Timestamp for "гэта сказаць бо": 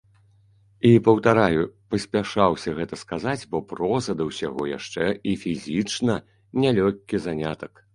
2.81-3.63